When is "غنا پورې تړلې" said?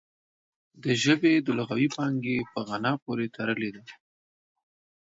2.67-3.69